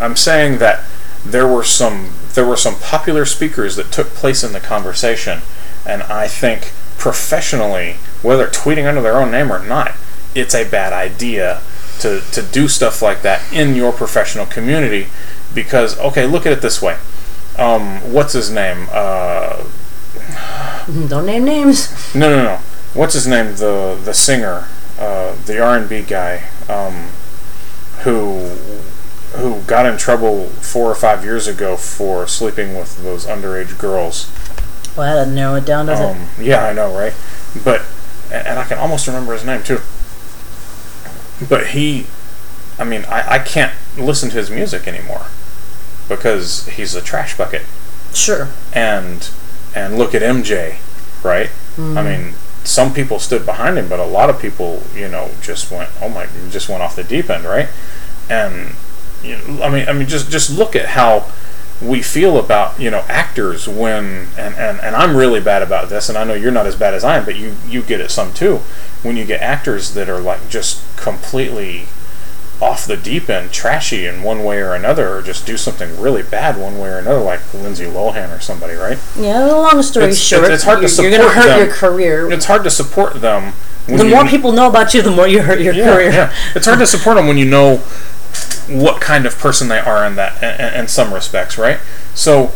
I'm 0.00 0.16
saying 0.16 0.58
that 0.58 0.84
there 1.24 1.46
were 1.46 1.64
some 1.64 2.10
there 2.34 2.46
were 2.46 2.56
some 2.56 2.76
popular 2.76 3.24
speakers 3.24 3.76
that 3.76 3.90
took 3.90 4.08
place 4.08 4.44
in 4.44 4.52
the 4.52 4.60
conversation, 4.60 5.40
and 5.84 6.02
I 6.04 6.28
think 6.28 6.72
professionally, 6.98 7.96
whether 8.22 8.46
tweeting 8.46 8.86
under 8.88 9.00
their 9.00 9.18
own 9.18 9.30
name 9.30 9.52
or 9.52 9.64
not, 9.64 9.94
it's 10.34 10.54
a 10.54 10.68
bad 10.68 10.92
idea 10.92 11.62
to, 12.00 12.20
to 12.32 12.42
do 12.42 12.68
stuff 12.68 13.02
like 13.02 13.22
that 13.22 13.42
in 13.52 13.74
your 13.74 13.92
professional 13.92 14.46
community 14.46 15.08
because 15.54 15.98
okay 15.98 16.26
look 16.26 16.46
at 16.46 16.52
it 16.52 16.62
this 16.62 16.80
way 16.80 16.96
um, 17.58 18.12
what's 18.12 18.32
his 18.32 18.50
name? 18.50 18.86
Uh, 18.90 19.64
don't 21.08 21.26
name 21.26 21.44
names. 21.44 22.14
No 22.14 22.30
no 22.30 22.42
no. 22.42 22.56
What's 22.94 23.14
his 23.14 23.26
name? 23.26 23.56
The 23.56 24.00
the 24.04 24.14
singer 24.14 24.68
uh, 24.98 25.36
the 25.46 25.60
R&B 25.60 26.02
guy 26.02 26.44
um, 26.68 27.08
who 28.02 28.38
who 29.36 29.60
got 29.62 29.86
in 29.86 29.96
trouble 29.96 30.46
four 30.46 30.90
or 30.90 30.94
five 30.94 31.22
years 31.22 31.46
ago 31.46 31.76
for 31.76 32.26
sleeping 32.26 32.76
with 32.76 33.02
those 33.02 33.26
underage 33.26 33.78
girls. 33.78 34.30
Well 34.96 35.06
that 35.06 35.20
doesn't 35.20 35.34
narrow 35.34 35.54
it 35.54 35.64
down 35.64 35.86
does 35.86 36.00
it? 36.00 36.04
Um, 36.04 36.26
yeah, 36.40 36.66
I 36.66 36.72
know, 36.72 36.96
right? 36.96 37.14
But 37.64 37.82
and 38.32 38.46
and 38.46 38.58
I 38.58 38.64
can 38.64 38.78
almost 38.78 39.06
remember 39.06 39.34
his 39.34 39.44
name 39.44 39.62
too. 39.62 39.80
But 41.48 41.68
he, 41.68 42.06
I 42.80 42.84
mean, 42.84 43.04
I, 43.04 43.34
I 43.34 43.38
can't 43.38 43.72
listen 43.96 44.28
to 44.30 44.36
his 44.36 44.50
music 44.50 44.88
anymore 44.88 45.26
because 46.08 46.66
he's 46.68 46.94
a 46.94 47.02
trash 47.02 47.36
bucket. 47.36 47.62
sure 48.12 48.48
And 48.72 49.30
and 49.74 49.98
look 49.98 50.14
at 50.14 50.22
MJ, 50.22 50.78
right? 51.22 51.50
I 51.76 51.80
mm-hmm. 51.80 52.04
mean, 52.04 52.34
some 52.64 52.92
people 52.92 53.18
stood 53.18 53.46
behind 53.46 53.78
him, 53.78 53.88
but 53.88 54.00
a 54.00 54.04
lot 54.04 54.30
of 54.30 54.40
people, 54.40 54.82
you 54.94 55.08
know, 55.08 55.30
just 55.40 55.70
went, 55.70 55.90
oh 56.02 56.08
my, 56.08 56.26
just 56.50 56.68
went 56.68 56.82
off 56.82 56.96
the 56.96 57.04
deep 57.04 57.30
end, 57.30 57.44
right? 57.44 57.68
And 58.28 58.74
you 59.22 59.38
know, 59.38 59.62
I 59.62 59.70
mean, 59.70 59.88
I 59.88 59.92
mean, 59.92 60.08
just 60.08 60.30
just 60.30 60.50
look 60.50 60.74
at 60.74 60.86
how 60.86 61.30
we 61.80 62.02
feel 62.02 62.38
about 62.38 62.78
you 62.80 62.90
know 62.90 63.04
actors 63.08 63.68
when 63.68 64.26
and, 64.36 64.54
and 64.56 64.80
and 64.80 64.96
I'm 64.96 65.16
really 65.16 65.40
bad 65.40 65.62
about 65.62 65.88
this, 65.88 66.08
and 66.08 66.18
I 66.18 66.24
know 66.24 66.34
you're 66.34 66.52
not 66.52 66.66
as 66.66 66.76
bad 66.76 66.94
as 66.94 67.04
I 67.04 67.18
am, 67.18 67.24
but 67.24 67.36
you 67.36 67.56
you 67.66 67.82
get 67.82 68.00
it 68.00 68.10
some 68.10 68.32
too. 68.32 68.60
When 69.02 69.16
you 69.16 69.24
get 69.24 69.40
actors 69.40 69.94
that 69.94 70.08
are 70.08 70.20
like 70.20 70.48
just 70.48 70.82
completely 70.96 71.86
off 72.60 72.86
the 72.86 72.96
deep 72.96 73.28
end, 73.30 73.52
trashy 73.52 74.04
in 74.06 74.22
one 74.22 74.42
way 74.42 74.58
or 74.58 74.74
another, 74.74 75.16
or 75.16 75.22
just 75.22 75.46
do 75.46 75.56
something 75.56 76.00
really 76.00 76.22
bad 76.22 76.56
one 76.56 76.78
way 76.78 76.88
or 76.88 76.98
another, 76.98 77.20
like 77.20 77.40
Lindsay 77.54 77.84
Lohan 77.84 78.36
or 78.36 78.40
somebody, 78.40 78.74
right? 78.74 78.98
yeah 79.16 79.44
long 79.46 79.80
story 79.82 80.06
It's- 80.06 80.18
short 80.20 80.50
it's 80.50 80.64
hard 80.64 80.80
to 80.80 80.88
you're, 81.02 81.10
you're 81.10 81.18
gonna 81.18 81.30
support 81.30 81.44
hurt 81.44 81.56
them. 81.58 81.66
your 81.66 81.74
career 81.74 82.30
It's 82.32 82.46
hard 82.46 82.64
to 82.64 82.70
support 82.70 83.20
them. 83.20 83.52
When 83.86 83.96
the 83.98 84.04
more 84.04 84.26
people 84.26 84.52
know 84.52 84.66
about 84.68 84.92
you 84.92 85.02
the 85.02 85.10
more 85.10 85.26
you 85.28 85.42
hurt 85.42 85.60
your 85.60 85.72
yeah, 85.72 85.94
career 85.94 86.10
yeah. 86.10 86.34
It's 86.54 86.66
hard 86.66 86.78
to 86.80 86.86
support 86.94 87.16
them 87.16 87.26
when 87.28 87.38
you 87.38 87.46
know 87.46 87.76
what 88.68 89.00
kind 89.00 89.24
of 89.24 89.38
person 89.38 89.68
they 89.68 89.78
are 89.78 90.04
in 90.04 90.16
that 90.16 90.42
in, 90.42 90.80
in 90.82 90.88
some 90.88 91.14
respects, 91.14 91.56
right? 91.56 91.78
So, 92.14 92.48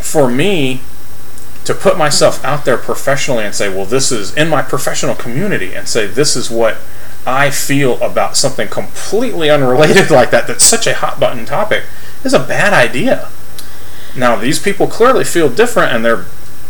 for 0.00 0.28
me 0.30 0.82
to 1.64 1.72
put 1.74 1.96
myself 1.96 2.44
out 2.44 2.64
there 2.64 2.76
professionally 2.76 3.42
and 3.44 3.54
say, 3.54 3.68
well, 3.68 3.86
this 3.86 4.12
is 4.12 4.34
in 4.36 4.48
my 4.48 4.60
professional 4.62 5.14
community, 5.14 5.74
and 5.74 5.88
say 5.88 6.06
this 6.06 6.36
is 6.36 6.50
what 6.50 6.76
I 7.26 7.50
feel 7.50 8.00
about 8.00 8.36
something 8.36 8.68
completely 8.68 9.50
unrelated 9.50 10.10
like 10.12 10.30
that. 10.30 10.46
That's 10.46 10.64
such 10.64 10.86
a 10.86 10.94
hot 10.94 11.18
button 11.18 11.44
topic 11.44 11.84
is 12.24 12.32
a 12.32 12.38
bad 12.38 12.72
idea. 12.72 13.28
Now, 14.16 14.36
these 14.36 14.58
people 14.58 14.86
clearly 14.86 15.24
feel 15.24 15.48
different, 15.48 15.92
and 15.92 16.04
they're 16.04 16.24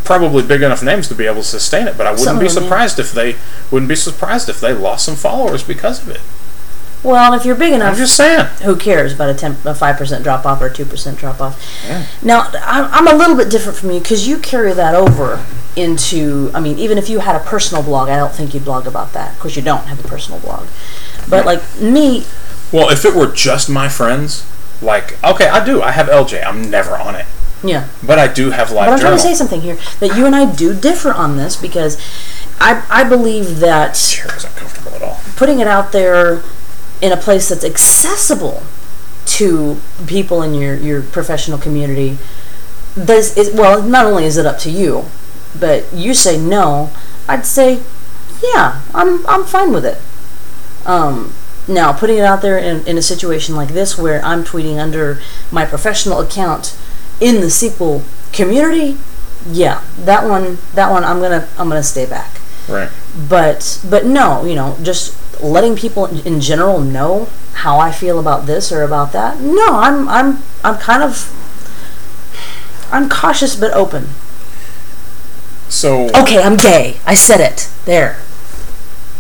probably 0.04 0.42
big 0.42 0.62
enough 0.62 0.82
names 0.82 1.08
to 1.08 1.14
be 1.14 1.26
able 1.26 1.36
to 1.36 1.44
sustain 1.44 1.86
it. 1.86 1.96
But 1.96 2.06
I 2.06 2.10
wouldn't 2.10 2.24
Some 2.24 2.38
be 2.38 2.46
of 2.46 2.54
them, 2.54 2.64
yeah. 2.64 2.68
surprised 2.68 2.98
if 2.98 3.12
they 3.12 3.36
wouldn't 3.70 3.88
be 3.88 3.96
surprised 3.96 4.48
if 4.48 4.60
they 4.60 4.72
lost 4.72 5.04
some 5.04 5.16
followers 5.16 5.62
because 5.62 6.02
of 6.02 6.08
it. 6.08 6.20
Well, 7.02 7.34
if 7.34 7.44
you're 7.44 7.54
big 7.54 7.72
enough, 7.72 7.92
I'm 7.92 7.98
just 7.98 8.16
saying. 8.16 8.46
who 8.64 8.74
cares 8.76 9.12
about 9.12 9.30
a 9.30 9.34
ten, 9.34 9.56
a 9.64 9.74
five 9.74 9.96
percent 9.96 10.24
drop 10.24 10.44
off 10.44 10.60
or 10.60 10.66
a 10.66 10.72
two 10.74 10.84
percent 10.84 11.18
drop 11.18 11.40
off? 11.40 11.62
Yeah. 11.86 12.06
Now, 12.22 12.50
I'm 12.64 13.06
a 13.06 13.14
little 13.14 13.36
bit 13.36 13.48
different 13.50 13.78
from 13.78 13.90
you 13.92 14.00
because 14.00 14.26
you 14.26 14.38
carry 14.38 14.72
that 14.72 14.94
over 14.94 15.44
into. 15.76 16.50
I 16.54 16.60
mean, 16.60 16.78
even 16.78 16.98
if 16.98 17.08
you 17.08 17.20
had 17.20 17.36
a 17.36 17.40
personal 17.44 17.82
blog, 17.82 18.08
I 18.08 18.16
don't 18.16 18.32
think 18.32 18.54
you'd 18.54 18.64
blog 18.64 18.86
about 18.86 19.12
that. 19.12 19.32
Of 19.34 19.40
course, 19.40 19.56
you 19.56 19.62
don't 19.62 19.84
have 19.86 20.02
a 20.04 20.08
personal 20.08 20.40
blog, 20.40 20.66
but 21.28 21.44
like 21.46 21.62
me, 21.80 22.24
Well, 22.72 22.90
if 22.90 23.04
it 23.04 23.14
were 23.14 23.26
just 23.28 23.68
my 23.68 23.88
friends, 23.88 24.44
like 24.82 25.22
okay, 25.24 25.48
I 25.48 25.64
do. 25.64 25.82
I 25.82 25.92
have 25.92 26.06
LJ. 26.08 26.44
I'm 26.46 26.70
never 26.70 26.96
on 26.96 27.14
it, 27.14 27.26
yeah. 27.62 27.88
but 28.04 28.18
I 28.18 28.26
do 28.32 28.50
have 28.50 28.70
live 28.70 28.86
But 28.86 28.92
I'm 28.94 28.98
journal. 28.98 29.18
trying 29.18 29.18
to 29.18 29.22
say 29.22 29.34
something 29.34 29.60
here 29.60 29.78
that 30.00 30.16
you 30.16 30.26
and 30.26 30.34
I 30.34 30.52
do 30.52 30.74
differ 30.74 31.12
on 31.12 31.36
this 31.36 31.56
because 31.56 31.96
I 32.60 32.84
I 32.90 33.04
believe 33.04 33.60
that 33.60 33.94
Chair 33.94 34.34
isn't 34.36 34.54
comfortable 34.56 34.94
at 34.96 35.02
all. 35.02 35.20
putting 35.36 35.60
it 35.60 35.66
out 35.66 35.92
there 35.92 36.42
in 37.02 37.12
a 37.12 37.16
place 37.16 37.48
that's 37.50 37.64
accessible 37.64 38.62
to 39.26 39.78
people 40.06 40.40
in 40.42 40.54
your, 40.54 40.74
your 40.76 41.02
professional 41.02 41.58
community 41.58 42.16
does 43.04 43.36
is 43.36 43.50
well 43.52 43.82
not 43.82 44.06
only 44.06 44.24
is 44.24 44.36
it 44.38 44.46
up 44.46 44.56
to 44.58 44.70
you 44.70 45.04
but 45.58 45.92
you 45.92 46.14
say 46.14 46.38
no 46.38 46.90
i'd 47.28 47.44
say 47.46 47.82
yeah 48.42 48.82
i'm 48.94 49.26
i'm 49.26 49.44
fine 49.44 49.72
with 49.72 49.84
it. 49.84 49.98
Um, 50.86 51.32
now 51.68 51.92
putting 51.92 52.18
it 52.18 52.24
out 52.24 52.42
there 52.42 52.58
in, 52.58 52.86
in 52.86 52.96
a 52.96 53.02
situation 53.02 53.56
like 53.56 53.70
this 53.70 53.98
where 53.98 54.24
i'm 54.24 54.44
tweeting 54.44 54.78
under 54.78 55.20
my 55.50 55.64
professional 55.64 56.20
account 56.20 56.76
in 57.20 57.36
the 57.36 57.46
SQL 57.48 58.02
community 58.32 58.96
yeah 59.50 59.82
that 59.98 60.28
one 60.28 60.58
that 60.74 60.90
one 60.90 61.02
i'm 61.04 61.20
gonna 61.20 61.48
i'm 61.58 61.68
gonna 61.68 61.82
stay 61.82 62.06
back. 62.06 62.40
Right. 62.68 62.90
but 63.28 63.80
but 63.88 64.04
no 64.04 64.44
you 64.44 64.54
know 64.54 64.76
just 64.82 65.14
letting 65.40 65.76
people 65.76 66.06
in- 66.06 66.26
in 66.26 66.40
general 66.40 66.80
know 66.80 67.28
how 67.54 67.78
i 67.78 67.90
feel 67.92 68.18
about 68.18 68.46
this 68.46 68.70
or 68.72 68.82
about 68.82 69.12
that 69.12 69.40
no 69.40 69.66
i'm 69.78 70.08
i'm 70.08 70.42
i'm 70.64 70.76
kind 70.78 71.02
of 71.02 71.30
i'm 72.92 73.08
cautious 73.08 73.54
but 73.56 73.72
open 73.72 74.08
So. 75.68 76.06
okay 76.10 76.40
i'm 76.42 76.56
gay 76.56 76.98
i 77.06 77.14
said 77.14 77.40
it 77.40 77.70
there 77.84 78.18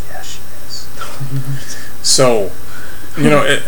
Yeah, 0.08 0.22
she 0.22 0.40
is. 0.66 0.86
so, 2.02 2.50
you 3.16 3.28
know, 3.30 3.42
it, 3.44 3.62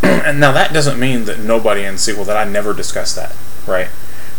and 0.02 0.38
now 0.40 0.52
that 0.52 0.72
doesn't 0.72 0.98
mean 0.98 1.24
that 1.24 1.40
nobody 1.40 1.82
in 1.84 1.94
SQL 1.94 2.24
that 2.26 2.36
I 2.36 2.44
never 2.48 2.72
discuss 2.72 3.14
that, 3.14 3.34
right? 3.66 3.88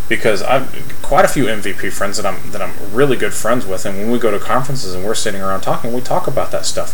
Because 0.08 0.42
I've 0.42 0.98
quite 1.02 1.24
a 1.24 1.28
few 1.28 1.44
MVP 1.44 1.92
friends 1.92 2.16
that 2.16 2.26
I'm 2.26 2.50
that 2.52 2.62
I'm 2.62 2.72
really 2.92 3.16
good 3.16 3.34
friends 3.34 3.66
with, 3.66 3.84
and 3.86 3.98
when 3.98 4.10
we 4.10 4.18
go 4.18 4.30
to 4.30 4.38
conferences 4.38 4.94
and 4.94 5.04
we're 5.04 5.14
sitting 5.14 5.40
around 5.42 5.60
talking, 5.60 5.92
we 5.92 6.00
talk 6.00 6.26
about 6.26 6.50
that 6.52 6.64
stuff. 6.66 6.92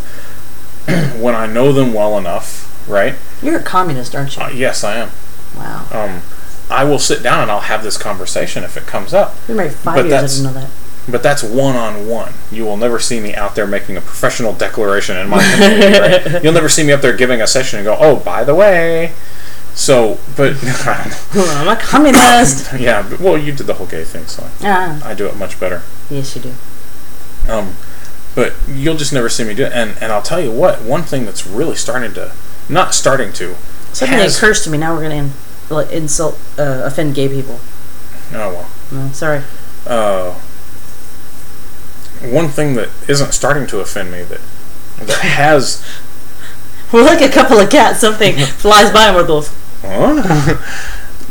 when 1.20 1.34
I 1.34 1.46
know 1.46 1.72
them 1.72 1.92
well 1.94 2.18
enough, 2.18 2.86
right? 2.88 3.14
you're 3.42 3.58
a 3.58 3.62
communist 3.62 4.14
aren't 4.14 4.36
you 4.36 4.42
Uh, 4.42 4.48
yes, 4.50 4.82
I 4.84 4.96
am. 4.96 5.10
wow 5.56 5.86
Um, 5.92 6.22
I 6.70 6.84
will 6.84 6.98
sit 6.98 7.22
down 7.22 7.42
and 7.42 7.50
I'll 7.50 7.60
have 7.60 7.82
this 7.82 7.96
conversation 7.96 8.64
if 8.64 8.76
it 8.76 8.86
comes 8.86 9.14
up. 9.14 9.34
you're 9.46 9.56
married 9.56 9.72
five 9.72 9.96
but 9.96 10.04
years 10.06 10.12
i 10.12 10.16
that's- 10.16 10.36
didn't 10.38 10.54
know 10.54 10.60
that 10.60 10.70
But 11.08 11.22
that's 11.22 11.42
one 11.44 11.76
on 11.76 12.08
one. 12.08 12.32
You 12.50 12.64
will 12.64 12.76
never 12.76 12.98
see 12.98 13.20
me 13.20 13.32
out 13.34 13.54
there 13.54 13.66
making 13.66 13.96
a 13.96 14.00
professional 14.00 14.52
declaration 14.52 15.16
in 15.16 15.28
my 15.28 15.40
community. 15.54 15.98
right? 16.34 16.42
You'll 16.42 16.52
never 16.52 16.68
see 16.68 16.82
me 16.82 16.92
up 16.92 17.00
there 17.00 17.16
giving 17.16 17.40
a 17.40 17.46
session 17.46 17.78
and 17.78 17.86
go, 17.86 17.96
"Oh, 18.00 18.16
by 18.16 18.42
the 18.42 18.54
way." 18.56 19.12
So, 19.74 20.18
but 20.36 20.54
i'm 21.36 21.68
a 21.68 21.76
communist 21.76 22.72
yeah, 22.78 23.06
but, 23.08 23.20
well, 23.20 23.36
you 23.38 23.52
did 23.52 23.66
the 23.66 23.74
whole 23.74 23.86
gay 23.86 24.04
thing, 24.04 24.26
so 24.26 24.42
ah, 24.62 24.98
I 25.06 25.12
do 25.14 25.26
it 25.26 25.36
much 25.36 25.60
better. 25.60 25.82
yes 26.10 26.34
you 26.34 26.42
do 26.42 26.54
Um, 27.48 27.74
but 28.34 28.54
you'll 28.66 28.96
just 28.96 29.12
never 29.12 29.28
see 29.28 29.44
me 29.44 29.54
do 29.54 29.64
it. 29.64 29.72
And 29.72 29.96
and 30.00 30.10
I'll 30.12 30.22
tell 30.22 30.40
you 30.40 30.50
what, 30.50 30.82
one 30.82 31.02
thing 31.02 31.24
that's 31.26 31.46
really 31.46 31.76
starting 31.76 32.14
to, 32.14 32.32
not 32.68 32.94
starting 32.94 33.32
to, 33.34 33.54
something 33.92 34.18
has- 34.18 34.36
occurs 34.38 34.62
to 34.64 34.70
me 34.70 34.78
now 34.78 34.94
we're 34.94 35.02
gonna 35.02 35.14
in, 35.14 35.32
like, 35.70 35.90
insult 35.92 36.38
uh, 36.58 36.82
offend 36.84 37.14
gay 37.14 37.28
people 37.28 37.58
oh 38.32 38.50
well. 38.52 38.68
no 38.92 39.08
sorry 39.12 39.42
uh, 39.86 40.32
one 42.22 42.48
thing 42.48 42.74
that 42.74 42.88
isn't 43.08 43.32
starting 43.32 43.66
to 43.66 43.78
offend 43.80 44.10
me 44.10 44.22
that 44.22 44.40
that 45.00 45.20
has 45.22 45.84
we're 46.92 47.02
like 47.04 47.20
a 47.20 47.28
couple 47.32 47.58
of 47.58 47.68
cats 47.70 48.00
something 48.00 48.34
flies 48.58 48.90
by 48.90 49.06
and 49.06 49.16
we're 49.16 49.26
both 49.26 49.62
Huh? 49.82 50.56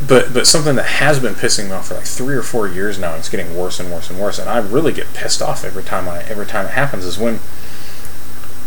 but 0.08 0.34
but 0.34 0.46
something 0.48 0.76
that 0.76 0.86
has 0.86 1.20
been 1.20 1.34
pissing 1.34 1.66
me 1.66 1.72
off 1.72 1.88
for 1.88 1.96
like 1.96 2.06
three 2.06 2.36
or 2.36 2.42
four 2.44 2.68
years 2.68 3.00
now, 3.00 3.12
and 3.12 3.20
it's 3.20 3.30
getting 3.30 3.56
worse 3.58 3.80
and 3.80 3.92
worse 3.92 4.10
and 4.10 4.20
worse, 4.20 4.38
and 4.40 4.50
I 4.50 4.60
really 4.60 4.94
get 4.94 5.14
pissed 5.14 5.42
off 5.42 5.66
every 5.66 5.84
time 5.84 6.08
I 6.08 6.22
every 6.24 6.46
time 6.46 6.66
it 6.68 6.72
happens 6.72 7.04
is 7.06 7.18
when 7.18 7.40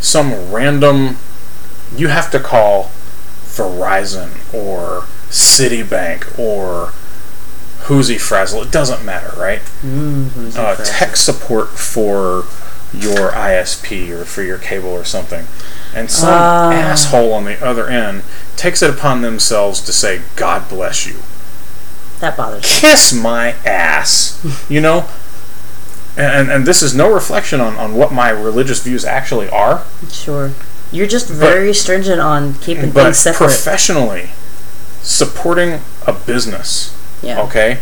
some 0.01 0.51
random 0.53 1.17
you 1.97 2.09
have 2.09 2.31
to 2.33 2.41
call 2.41 2.91
Verizon 3.45 4.31
or 4.53 5.05
Citibank 5.31 6.39
or 6.39 6.93
Whoosy 7.87 8.19
Frazzle. 8.21 8.63
It 8.63 8.71
doesn't 8.71 9.05
matter, 9.05 9.33
right? 9.39 9.61
mm, 9.83 10.57
uh, 10.57 10.77
tech 10.85 11.17
support 11.17 11.71
for 11.71 12.45
your 12.93 13.31
ISP 13.33 14.11
or 14.11 14.25
for 14.25 14.43
your 14.43 14.59
cable 14.59 14.89
or 14.91 15.05
something. 15.05 15.47
And 15.95 16.11
some 16.11 16.31
Ah. 16.33 16.73
asshole 16.73 17.33
on 17.33 17.45
the 17.45 17.63
other 17.65 17.87
end 17.89 18.23
takes 18.57 18.83
it 18.83 18.91
upon 18.91 19.21
themselves 19.23 19.81
to 19.83 19.93
say, 19.93 20.23
God 20.37 20.69
bless 20.69 21.07
you. 21.07 21.17
that 22.21 22.37
bothers 22.37 22.63
me 22.63 22.69
Kiss 22.69 23.13
my 23.13 23.55
ass. 23.65 24.41
you 24.69 24.81
know? 24.81 25.07
And, 26.17 26.51
and 26.51 26.67
this 26.67 26.83
is 26.83 26.95
no 26.95 27.13
reflection 27.13 27.61
on, 27.61 27.77
on 27.77 27.95
what 27.95 28.11
my 28.13 28.31
religious 28.31 28.83
views 28.83 29.05
actually 29.05 29.49
are, 29.51 29.85
Sure. 30.11 30.51
You're 30.91 31.07
just 31.07 31.29
very 31.29 31.73
stringent 31.75 32.21
on 32.21 32.55
keeping 32.55 32.91
but 32.91 33.05
things 33.05 33.19
separate. 33.19 33.49
professionally, 33.49 34.31
supporting 35.03 35.81
a 36.07 36.13
business, 36.13 36.97
yeah. 37.23 37.41
okay, 37.43 37.81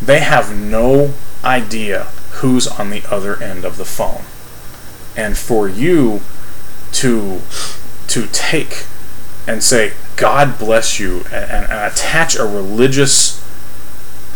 they 0.00 0.20
have 0.20 0.56
no 0.56 1.14
idea 1.44 2.04
who's 2.40 2.66
on 2.66 2.90
the 2.90 3.04
other 3.10 3.42
end 3.42 3.64
of 3.64 3.76
the 3.76 3.84
phone. 3.84 4.24
And 5.16 5.36
for 5.36 5.68
you 5.68 6.20
to 6.92 7.40
to 8.08 8.26
take 8.32 8.86
and 9.46 9.62
say, 9.62 9.92
God 10.16 10.58
bless 10.58 11.00
you, 11.00 11.18
and, 11.26 11.50
and, 11.50 11.70
and 11.70 11.92
attach 11.92 12.36
a 12.36 12.44
religious 12.44 13.40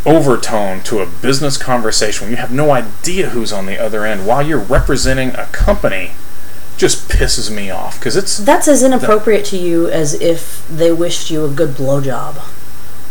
overtone 0.05 0.81
to 0.83 0.99
a 0.99 1.05
business 1.05 1.57
conversation 1.57 2.25
when 2.25 2.31
you 2.31 2.37
have 2.37 2.51
no 2.51 2.71
idea 2.71 3.29
who's 3.29 3.51
on 3.51 3.65
the 3.65 3.77
other 3.77 4.05
end 4.05 4.27
while 4.27 4.45
you're 4.45 4.59
representing 4.59 5.29
a 5.29 5.45
company 5.47 6.11
just 6.77 7.07
pisses 7.09 7.49
me 7.53 7.69
off 7.69 7.99
because 7.99 8.15
it's 8.15 8.37
That's 8.37 8.67
as 8.67 8.83
inappropriate 8.83 9.45
to 9.45 9.57
you 9.57 9.87
as 9.87 10.13
if 10.15 10.67
they 10.67 10.91
wished 10.91 11.29
you 11.29 11.45
a 11.45 11.49
good 11.49 11.71
blowjob. 11.71 12.41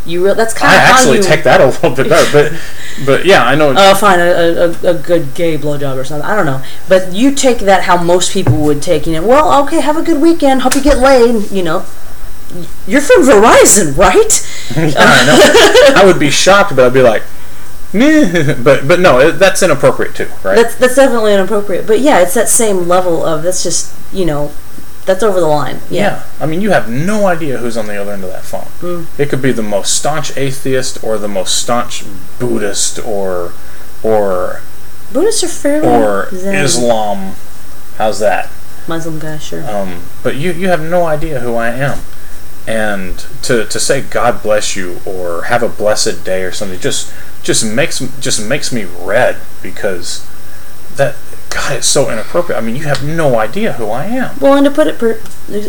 You 0.05 0.23
re- 0.23 0.35
that's 0.35 0.53
kind 0.53 0.71
I 0.71 0.75
of 0.75 0.81
how 0.81 0.95
actually 0.97 1.17
you. 1.17 1.23
take 1.23 1.43
that 1.43 1.59
a 1.61 1.65
little 1.65 1.95
bit 1.95 2.09
better, 2.09 2.31
but 2.31 2.61
but 3.05 3.25
yeah, 3.25 3.43
I 3.43 3.55
know. 3.55 3.73
Oh, 3.75 3.95
fine, 3.95 4.19
a, 4.19 4.23
a, 4.23 4.91
a 4.91 4.93
good 4.93 5.33
gay 5.33 5.57
blowjob 5.57 5.97
or 5.97 6.03
something. 6.03 6.29
I 6.29 6.35
don't 6.35 6.45
know, 6.45 6.63
but 6.87 7.11
you 7.13 7.33
take 7.33 7.59
that 7.59 7.83
how 7.83 8.01
most 8.01 8.31
people 8.31 8.57
would 8.57 8.83
take. 8.83 9.07
You 9.07 9.13
know, 9.13 9.27
well, 9.27 9.63
okay, 9.63 9.81
have 9.81 9.97
a 9.97 10.03
good 10.03 10.21
weekend. 10.21 10.61
Hope 10.61 10.75
you 10.75 10.83
get 10.83 10.99
laid. 10.99 11.49
You 11.49 11.63
know, 11.63 11.85
you're 12.87 13.01
from 13.01 13.23
Verizon, 13.23 13.97
right? 13.97 14.47
yeah, 14.77 14.93
I 14.97 15.25
know. 15.25 16.01
I 16.01 16.05
would 16.05 16.19
be 16.19 16.29
shocked, 16.29 16.75
but 16.75 16.85
I'd 16.85 16.93
be 16.93 17.01
like. 17.01 17.23
But 18.63 18.87
but 18.87 18.99
no, 18.99 19.19
it, 19.19 19.33
that's 19.33 19.63
inappropriate 19.63 20.15
too, 20.15 20.29
right? 20.43 20.55
That's 20.55 20.75
that's 20.75 20.95
definitely 20.95 21.33
inappropriate. 21.33 21.87
But 21.87 21.99
yeah, 22.01 22.21
it's 22.21 22.33
that 22.33 22.49
same 22.49 22.87
level 22.87 23.25
of 23.25 23.43
that's 23.43 23.63
just 23.63 23.95
you 24.11 24.25
know, 24.25 24.51
that's 25.05 25.23
over 25.23 25.39
the 25.39 25.47
line. 25.47 25.79
yeah. 25.89 26.23
I 26.39 26.45
mean, 26.45 26.61
you 26.61 26.71
have 26.71 26.89
no 26.89 27.27
idea 27.27 27.57
who's 27.57 27.77
on 27.77 27.87
the 27.87 27.95
other 27.95 28.11
end 28.11 28.23
of 28.23 28.31
that 28.31 28.43
phone. 28.43 28.67
Mm. 28.79 29.19
It 29.19 29.29
could 29.29 29.41
be 29.41 29.51
the 29.51 29.63
most 29.63 29.93
staunch 29.97 30.35
atheist, 30.37 31.03
or 31.03 31.17
the 31.17 31.27
most 31.27 31.57
staunch 31.61 32.03
Buddhist, 32.39 32.99
or 32.99 33.53
or 34.03 34.61
Buddhists 35.13 35.43
are 35.43 35.47
fairly 35.47 35.87
or 35.87 36.29
zen. 36.31 36.55
Islam. 36.55 37.35
How's 37.97 38.19
that? 38.19 38.49
Muslim 38.87 39.19
guy, 39.19 39.37
sure. 39.37 39.67
Um, 39.69 40.03
but 40.21 40.35
you 40.35 40.51
you 40.51 40.67
have 40.67 40.81
no 40.81 41.05
idea 41.05 41.39
who 41.39 41.55
I 41.55 41.69
am, 41.69 41.99
and 42.67 43.19
to 43.43 43.65
to 43.65 43.79
say 43.79 44.01
God 44.01 44.41
bless 44.41 44.75
you 44.75 44.99
or 45.05 45.43
have 45.43 45.61
a 45.61 45.69
blessed 45.69 46.25
day 46.25 46.43
or 46.43 46.51
something 46.51 46.79
just 46.79 47.13
just 47.43 47.65
makes 47.65 47.99
just 48.19 48.43
makes 48.43 48.71
me 48.71 48.85
red 48.85 49.37
because 49.61 50.27
that 50.95 51.15
God 51.49 51.77
it's 51.77 51.87
so 51.87 52.11
inappropriate. 52.11 52.61
I 52.61 52.65
mean, 52.65 52.75
you 52.75 52.83
have 52.83 53.03
no 53.03 53.39
idea 53.39 53.73
who 53.73 53.89
I 53.89 54.05
am. 54.05 54.37
Well, 54.39 54.55
and 54.55 54.65
to 54.65 54.71
put 54.71 54.87
it, 54.87 54.99
per, 54.99 55.19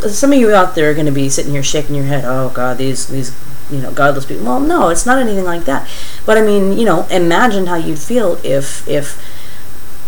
some 0.08 0.32
of 0.32 0.38
you 0.38 0.52
out 0.52 0.74
there 0.74 0.90
are 0.90 0.94
going 0.94 1.06
to 1.06 1.12
be 1.12 1.28
sitting 1.28 1.52
here 1.52 1.62
shaking 1.62 1.94
your 1.94 2.06
head. 2.06 2.24
Oh 2.24 2.50
God, 2.50 2.78
these 2.78 3.06
these 3.06 3.36
you 3.70 3.78
know 3.78 3.92
godless 3.92 4.26
people. 4.26 4.44
Well, 4.44 4.60
no, 4.60 4.88
it's 4.88 5.06
not 5.06 5.18
anything 5.18 5.44
like 5.44 5.64
that. 5.64 5.88
But 6.24 6.38
I 6.38 6.42
mean, 6.42 6.76
you 6.76 6.84
know, 6.84 7.06
imagine 7.10 7.66
how 7.66 7.76
you'd 7.76 7.98
feel 7.98 8.40
if 8.42 8.86
if 8.88 9.22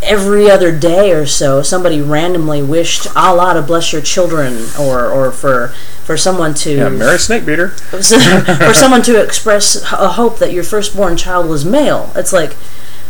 every 0.02 0.50
other 0.50 0.76
day 0.76 1.12
or 1.12 1.26
so 1.26 1.62
somebody 1.62 2.00
randomly 2.00 2.62
wished 2.62 3.06
Allah 3.16 3.54
to 3.54 3.62
bless 3.62 3.92
your 3.92 4.02
children, 4.02 4.66
or 4.78 5.06
or 5.06 5.30
for 5.30 5.68
for 6.04 6.16
someone 6.16 6.54
to 6.54 6.76
Yeah, 6.76 6.88
Mary 6.88 7.18
Snake 7.18 7.44
Beater. 7.44 7.68
for 7.90 8.74
someone 8.74 9.02
to 9.02 9.22
express 9.22 9.82
a 9.92 10.10
hope 10.10 10.38
that 10.38 10.52
your 10.52 10.64
firstborn 10.64 11.16
child 11.16 11.48
was 11.48 11.64
male. 11.64 12.12
It's 12.14 12.32
like, 12.32 12.56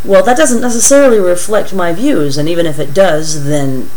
well, 0.04 0.24
that 0.24 0.36
doesn't 0.36 0.60
necessarily 0.60 1.18
reflect 1.18 1.74
my 1.74 1.92
views, 1.92 2.36
and 2.38 2.48
even 2.48 2.66
if 2.66 2.78
it 2.78 2.94
does, 2.94 3.44
then 3.44 3.90